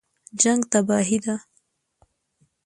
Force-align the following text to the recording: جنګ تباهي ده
جنګ 0.41 0.61
تباهي 0.71 1.17
ده 1.25 1.35